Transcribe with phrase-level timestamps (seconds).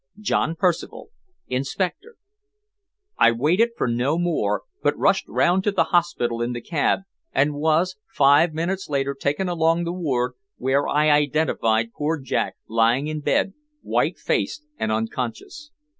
[0.19, 1.11] "JOHN PERCIVAL,
[1.47, 2.15] Inspector."
[3.19, 7.01] I waited for no more, but rushed round to the hospital in the cab,
[7.33, 13.05] and was, five minutes later, taken along the ward, where I identified poor Jack lying
[13.05, 13.53] in bed,
[13.83, 15.69] white faced and unconscious.